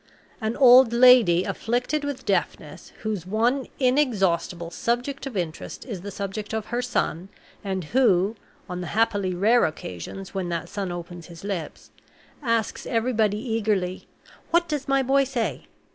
An 0.41 0.57
old 0.57 0.93
lady 0.93 1.43
afflicted 1.43 2.03
with 2.03 2.25
deafness, 2.25 2.91
whose 3.03 3.27
one 3.27 3.67
inexhaustible 3.77 4.71
subject 4.71 5.27
of 5.27 5.37
interest 5.37 5.85
is 5.85 6.01
the 6.01 6.09
subject 6.09 6.53
of 6.55 6.65
her 6.73 6.81
son, 6.81 7.29
and 7.63 7.83
who 7.83 8.35
(on 8.67 8.81
the 8.81 8.87
happily 8.97 9.35
rare 9.35 9.63
occasions 9.63 10.33
when 10.33 10.49
that 10.49 10.69
son 10.69 10.91
opens 10.91 11.27
his 11.27 11.43
lips) 11.43 11.91
asks 12.41 12.87
everybody 12.87 13.37
eagerly, 13.37 14.07
"What 14.49 14.67
does 14.67 14.87
my 14.87 15.03
boy 15.03 15.23
say?" 15.23 15.67